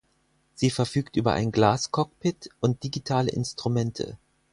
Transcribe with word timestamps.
Sie 0.55 0.71
verfügt 0.71 1.15
über 1.15 1.33
ein 1.33 1.51
Glascockpit 1.51 2.49
und 2.59 2.81
digitale 2.83 3.29
Instrumente. 3.29 4.17